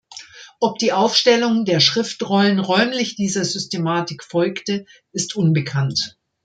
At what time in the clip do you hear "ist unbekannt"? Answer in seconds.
5.11-6.17